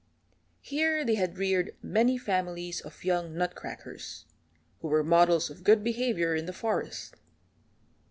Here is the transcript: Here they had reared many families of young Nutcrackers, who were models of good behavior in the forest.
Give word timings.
Here 0.61 1.05
they 1.05 1.13
had 1.13 1.37
reared 1.37 1.75
many 1.83 2.17
families 2.17 2.81
of 2.81 3.03
young 3.03 3.35
Nutcrackers, 3.35 4.25
who 4.81 4.87
were 4.87 5.03
models 5.03 5.51
of 5.51 5.63
good 5.63 5.83
behavior 5.83 6.33
in 6.33 6.47
the 6.47 6.53
forest. 6.53 7.17